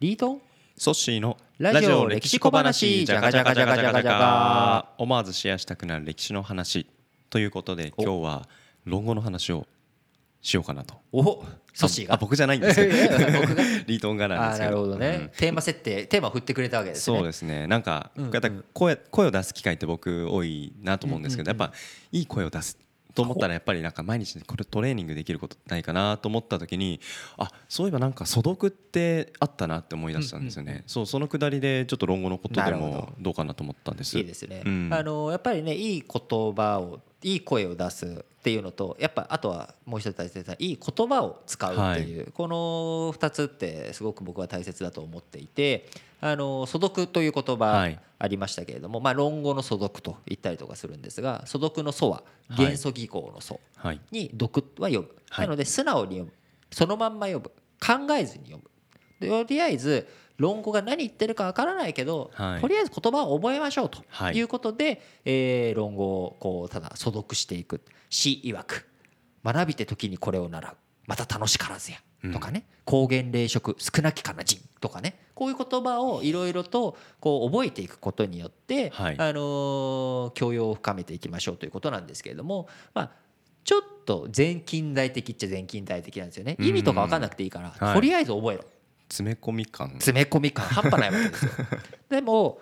[0.00, 0.32] リート？
[0.32, 0.40] ン
[0.78, 6.86] ソッシーのラジオ歴史小話じゃがじゃがじゃがじゃがじゃが思わずシェアしたくなる歴史の話。
[7.28, 8.02] ということでお。
[8.02, 8.48] 今日は
[8.86, 9.66] 論語の話を
[10.40, 10.94] しようかなと。
[11.12, 11.44] お
[11.74, 12.14] ソッシーが？
[12.14, 12.94] あ僕じゃないんですけど
[13.86, 14.70] リートンがなんですけど。
[14.70, 15.28] なるほどね、うん。
[15.36, 17.18] テーマ設定テーマを振ってくれたわけですね。
[17.18, 17.66] そうですね。
[17.66, 18.64] なんかうんうん。
[18.72, 21.66] 声声を出す機会って僕多いなと思うんですけどうんうんうん。
[21.66, 21.76] やっぱ
[22.10, 22.78] いい声を出す
[23.14, 27.00] と思ったらやっぱりなんか毎日これトレーニングできることないかなと思った時に
[27.36, 30.74] あそういえばなんか素読ってあったなって思い出したんですようんうん。
[30.74, 33.30] ねそうそのくだりでちょっと論語のことでもど。
[33.30, 34.18] うかなと思ったんです。
[34.18, 34.90] いいですね、うん。
[34.92, 45.88] あのやっぱりねいい言葉をいい声を出すっていうのとやっぱあとはもう一つ大切ないい言葉を使うっていう、この2つってすごく僕は大切だと思っていて
[46.20, 48.00] あの素読という言葉はい。
[48.22, 52.66] ありましたけれども、まあ、論語の素読と言ったりとかするんですが素読の「素」ははい。
[52.66, 54.00] 元素技巧の「素」はい。
[54.10, 55.46] に読は読む、はい。
[55.46, 56.32] なので素直に読む。
[56.70, 57.50] そのまんま読む。
[57.80, 58.70] 考えずに読む。
[59.20, 60.06] でとりあえず
[60.36, 62.60] 論語が何言ってるかわからないけど、はい。
[62.60, 64.36] とりあえず言葉を覚えましょうとはい。
[64.36, 67.82] いうことで、えー論語をこうただ素読していく。
[68.10, 68.86] 詩曰く。
[69.42, 70.76] 学びて時にこれを習う。
[71.06, 71.98] また楽しからずや
[72.32, 75.18] とかね、高原霊食少なきかな人とかね。
[75.34, 79.14] こういう言葉をいろいろとこう覚えていくことによって、はい。
[79.18, 83.10] あのー教養を深めていきましょうということなんですけれども、まあ、
[83.64, 86.56] ちょっと全近代的っちゃ全近代的なんですよね。
[86.60, 87.94] 意味とか分かんなくていいから、はい。
[87.94, 88.64] とりあえず覚えろ。
[89.08, 89.88] 詰め込み感。
[89.90, 91.52] 詰め込み感半端ないわけですよ。
[92.10, 92.60] でも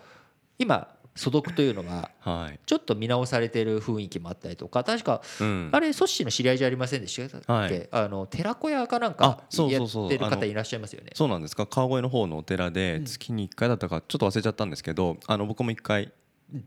[0.59, 2.61] 今素読というのがはい。
[2.65, 5.71] ちょっと見直されてる雰囲気もあったりとか確かうん。
[5.73, 7.89] あれソッシーの知り合いじゃありませんでしたっけ、はい。
[7.91, 11.11] あの寺子屋かなんかあそうやってる方いらっしゃいますよね。
[11.15, 11.57] そうなんです。
[11.57, 13.05] か川越の方のお寺でうん。
[13.05, 16.13] 月に1回だったかちょっと忘れちゃったんですけどあの僕も1回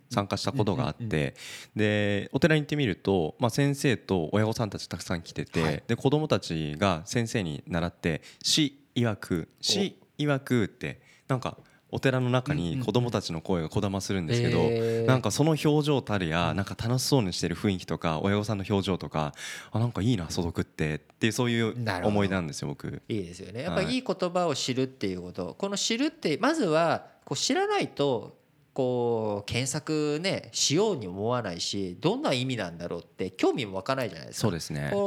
[0.09, 1.33] 参加したことがあって
[1.75, 5.83] でお寺に行ってみると、まあ、先生と親御さんたちたくさん来てて、はい。
[5.88, 11.57] で子供たちが先生に習って「死曰く死曰く」ってなんか
[11.92, 19.34] お寺の中に子供たちの声がこだまするんですけど、なんかその表情たるやなんか楽しそうにしてる雰囲気とか親御さんの表情とか
[19.72, 21.75] あなんかいいな素読ってっていうそういう
[22.06, 23.02] 思いなんですよ僕。
[23.09, 23.63] いいですよね。
[23.63, 25.56] やっぱはいりいい言葉を知るっていうこと。
[25.57, 28.40] この知るってまずはこう知らないと
[28.73, 34.41] こう検索ねしように思わないしどんな意味なんだろうって興味も湧かないじゃないですか。
[34.44, 34.90] そうですね。
[34.94, 34.97] こ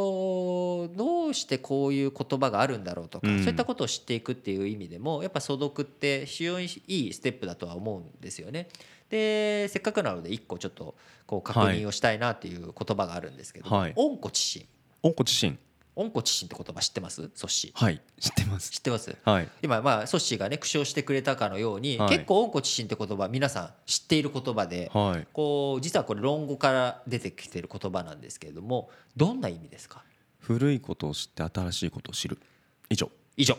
[1.35, 3.39] してこういう言葉があるんだろうとか、うん。
[3.41, 8.69] そういったことを知っていくっていう意味でもやっぱ素読って非常にいいステップだとは思うんですよね。
[9.11, 10.95] でせっかくなので一個ちょっと
[11.27, 13.93] こう確認をしたいなっていう言葉があるんですけど「はい。
[13.97, 14.67] 温故知新」
[15.03, 15.59] 温故知新
[15.95, 17.31] 「温故知新」って言葉知ってます？
[17.35, 17.85] ソッシー。
[17.85, 18.01] はい。
[18.19, 18.71] 知ってます。
[18.71, 19.15] 知ってます？
[19.23, 19.49] はい。
[19.63, 22.09] 今まあソッシーがね苦笑してくれたかのように、はい。
[22.09, 25.27] 結構温故知新って言葉皆さん知っている言葉で、はい。
[25.33, 30.03] こう実はこれ論語から出てきてる言葉なんですけれどもどんな意味ですか？
[30.47, 32.39] 古いことを知って新しいことを知る。
[32.91, 33.11] 以上。
[33.37, 33.57] 以上。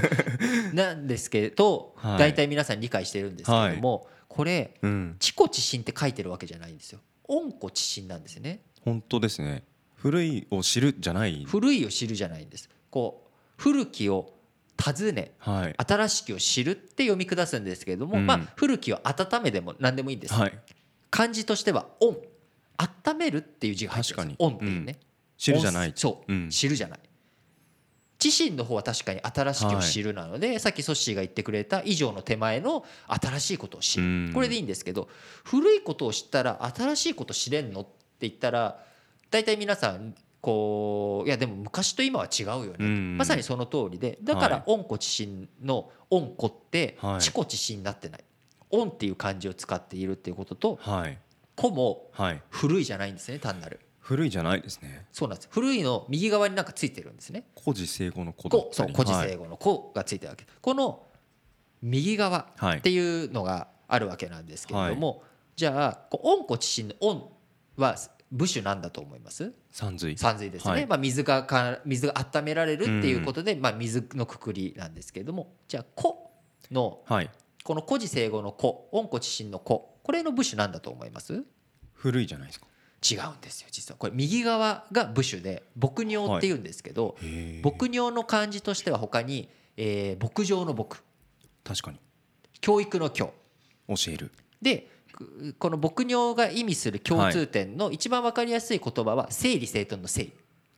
[0.74, 2.18] なんですけど、はい。
[2.18, 7.00] 大体皆さん理解しているんですけれども、これうん「知故知新」って書いてるわけじゃないんですよ。
[7.24, 8.60] 温故知新なんですよね。
[8.82, 9.64] 本当ですね。
[9.94, 11.44] 古いを知るじゃない。
[11.46, 12.68] 古いを知るじゃないんです。
[12.90, 14.34] こう古きを
[14.76, 15.74] 尋ねはい。
[15.76, 18.26] 新しきを知るって読み下すんですけれども、うん。
[18.26, 20.58] まあ古きを温めでも何でもいいんです、はい。
[21.10, 22.18] 漢字としては「温」
[22.78, 24.98] 温めるっていう字が入ってるんですよ温っていうね、
[25.40, 25.92] 知るじゃない。
[25.96, 26.50] そう、うん。
[26.50, 27.00] 知るじゃない。
[28.22, 34.30] 自身の方は確かに新しきを知るなので、さっきソッシーが言ってくれた以上の手前の新しいことを知る、うん。
[34.34, 35.08] これでいいんですけど
[35.42, 38.84] 古いことを知ったら新しいこと知れんのって言ったら
[39.30, 43.16] 大体皆さんこういやでも昔と今は違うよね、うん。
[43.16, 44.64] まさにその通りでだからはい。
[44.66, 47.20] 温故知新の温故ってはい。
[47.22, 48.24] 知故知新になってない。
[48.68, 51.18] 温っていう漢字を使っているっていうこととはい。
[51.58, 52.42] 古もはい。
[52.50, 55.06] 古いじゃないんですね単なる古いじゃないですね。
[55.12, 55.48] そうなんです。
[55.50, 57.44] 古いの右側になんかついてるんですね。
[57.62, 60.46] 古事成語の古そう古事はい成語の「古」がついてるわけ。
[60.60, 61.06] この
[61.82, 65.22] 右側はいっていうのがあるわけなんですけれども、
[65.54, 67.28] じゃあこう温故知新の「温」
[67.76, 67.96] は
[68.32, 69.52] 部首なんだと思います？
[69.70, 70.16] 三髄。
[70.16, 70.86] 三髄ですね、はい。
[70.86, 76.14] まあ、水がか水が温められるっていうことで、まあ、水のくくりなんですけれどもじゃあ「古」
[76.70, 77.30] のはい。
[77.62, 81.44] この古事成語の「古」温故知新の「古」これの部首なんだと思います？
[81.92, 82.66] 古いじゃないですか
[83.08, 83.96] 違うんですよ実は。
[83.98, 87.62] これ右側が部首で牧尿っていうんですけど、へえ。
[87.64, 90.96] 牧尿の漢字としては他に、えー牧場の牧。
[91.64, 91.98] 確かに。
[92.60, 93.32] 教育の教。
[93.88, 94.30] 教える。
[94.60, 94.88] で
[95.20, 100.32] くこの牧尿が意味する共通点の一番わかりやすい言葉は整理整頓の整理。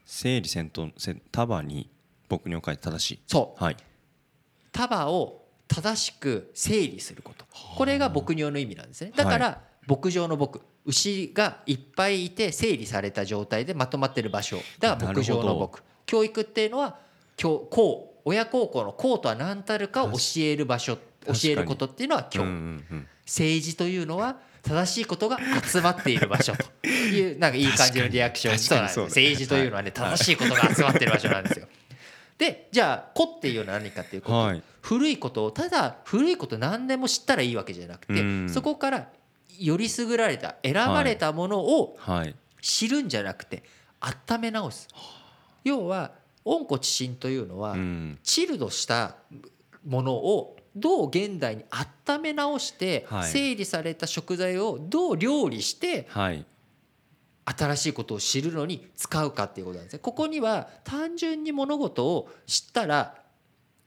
[0.04, 1.88] 整理整頓せ束に
[2.28, 3.20] 僕に書いて正しい。
[3.26, 3.62] そう。
[3.62, 3.76] はい。
[4.72, 7.46] 束を正しく整理すること。
[7.76, 9.12] これが牧尿の意味なんですね。
[9.14, 14.58] だから牧場の牧牛がいっぱいいて整理された状態でまとまってる場所。
[14.79, 16.99] だから牧場のなるほ牧教育っていうのは
[17.37, 20.96] 教公親孝行の孝とは何たるかを教える場所
[21.26, 23.06] 教えることっていうのは教、うんうんうん。
[23.25, 31.67] 政治というのは正しいことが集まっている場所というなんかいい感じのリアクションそうなんです政治というのはね正しいことが集まっている場所なんですよ。
[32.38, 34.62] でじゃあ「子」っていうのは何かっていうこと、はい。
[34.81, 38.49] 古いことをただ古いこと何でも知ったらいいわけじゃなくて、うん。
[38.49, 39.08] そこから
[39.58, 42.34] より優れた選ばれたものをはい。
[42.60, 43.62] 知るんじゃなくて
[44.00, 44.88] 温め直す。
[45.64, 46.12] 要は
[46.44, 48.19] 温故知新というのは、うん。
[48.22, 49.16] チルドした
[49.87, 53.31] ものをどう現代に温め直してはい。
[53.31, 56.44] 整理された食材をどう料理してはい。
[57.44, 59.98] 新しいことを知るのに使うかっていうことなんですね。
[59.98, 63.21] ここには単純に物事を知ったら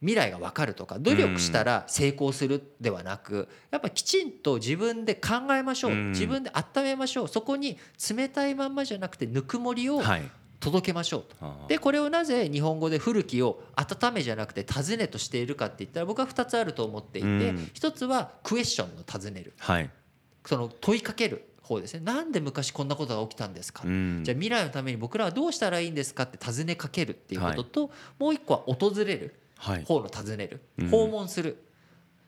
[0.01, 5.91] 未来が分かるとか努力したら成功するではなくやっぱきちんと自分で考えましょう。
[5.91, 6.11] うん。
[6.11, 7.27] 自分で温めましょう。
[7.27, 7.77] そこに
[8.15, 10.29] 冷たいまんまじゃなくてぬくもりをはい。
[10.59, 11.35] 届けましょうと。
[11.41, 11.57] あ。
[11.65, 17.35] ーでこれをなぜ日本語で古きを温めじゃなくて尋ねとしているかって言ったら僕は2つあると思っていてうん。
[17.73, 19.53] 1つはクエスチョンの尋ねる。
[19.59, 19.89] はい。
[20.45, 22.01] その問いかける方ですね。
[22.01, 23.83] なんで昔こんなことが起きたんですか？
[23.85, 24.21] うん。
[24.23, 29.83] じゃあ未来のために僕らはどうしたらいいんですかって尋ねかけるっていうことともう一個は訪れるはい。
[29.83, 30.89] 方の尋ねるうん。
[30.89, 31.63] 訪問する。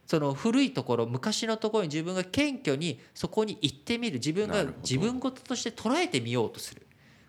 [0.06, 4.16] その古いところ昔のところに自分が謙虚にそこに行ってみる。
[4.16, 6.84] 自分が自分事として捉えてみようとする。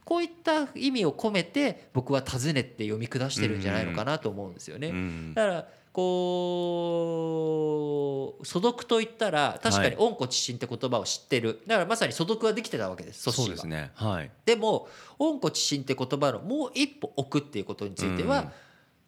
[0.05, 4.89] こういった意味を込めて僕は「尋ね」って読み下してるんじゃないのかなと思うんですよね。
[4.89, 5.35] うん。
[5.35, 7.19] だからこ
[8.41, 11.61] う素読といったら確かに温故知新って言葉を知ってる。
[11.67, 13.67] だからまさに素読はできてたわけです組織はそうです。
[13.67, 13.91] ね。
[13.95, 14.23] は。
[14.23, 14.31] い。
[14.47, 18.49] でも温故知新って言葉のもう一歩置くっていうことについては、うん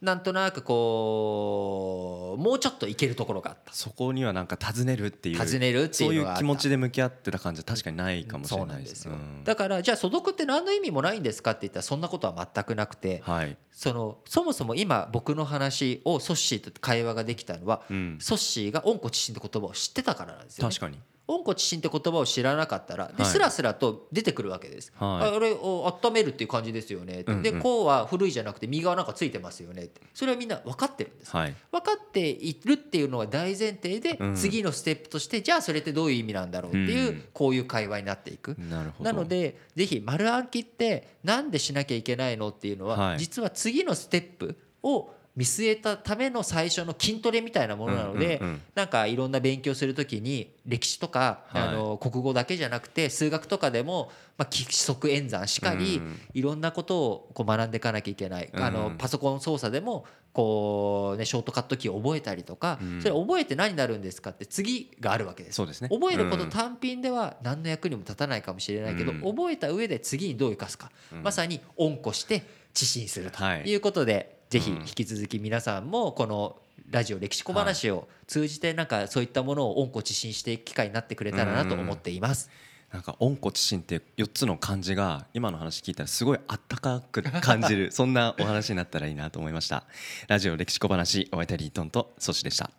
[0.00, 3.72] なんとなくこうもうちょっといけるところがあった。
[3.74, 9.44] そこにはなんか尋ねるっていう尋ねるっていうそういう気持ちで向き合ってた感じは確かにないかもしそれなでうないんですすよ、うん。
[9.44, 13.56] だからじゃあ素読って何の意味もないんですかって言ったらそんなことは全くなくてはい。
[13.70, 18.18] そのそもそも今僕の話をソッシーと会話ができたのは、うん。
[18.20, 20.98] ソッシーが温故知新って言葉を知ってたからなんですよ、ね、確かに
[21.30, 23.32] 温故知新って言葉を知らなかったらではい。
[23.32, 24.92] スラスラと出てくるわけです。
[24.96, 25.28] はい。
[25.30, 27.24] ああれを温めるっていう感じですよね。
[27.26, 27.42] うんうん。
[27.42, 30.00] で「こう」は古いじゃなくて右側なんかついてますよねって。
[30.12, 31.36] それはみんな分かってるんです。
[31.36, 31.54] はい。
[31.70, 34.34] 分かっているっていうのは大前提でうん。
[34.34, 37.24] 次のステップとしてじゃあそれってどういう意味なんだろうっていううん。
[37.32, 38.56] こういう会話になっていく。
[38.58, 39.12] なるほど。
[39.12, 43.18] なのでぜひ丸暗記ってなんでしなきゃいけないのっていうのははい。
[43.18, 48.42] 実は次のステップを見据えたための最初の筋トレみたいなものなので
[48.74, 51.62] なんかいろんな勉強するときに歴史とかはい。
[51.68, 58.50] あの国語だけじゃなくて数学とかでもまあ規則演算しかりうんいろんなことをこう学んでいかなきゃいけない。
[58.54, 58.96] あのうん。
[58.98, 63.00] パソコン操作でもこうねショートカットキーを覚えたりとかうん。
[63.00, 65.56] それ覚えて何になるんですかって次があるわけです。
[65.56, 65.88] そうですね。
[65.88, 66.50] 覚えることうん。
[66.50, 69.20] 単品では何の役にも立たないかもしれないけど、うん。
[69.22, 71.22] 覚えた上で次にどう生かすか、うん。
[71.22, 72.42] まさに恩故して
[72.74, 73.62] 知心するとはい。
[73.64, 74.76] いうことで、ぜひうん。
[74.78, 76.56] 引き続き皆さんもこの
[76.90, 82.50] ラジオ歴史小話を通じてなんかそういったものを恩故知心していく機会になってくれたらなと思っています。
[82.92, 89.84] なんか温故知新って4つの漢字が今の話聞いたらすごいあったかく感じるそんなお話になったらいいなと思いました。
[90.26, 92.70] ラジオ歴史小話お相手はリートンとソシでした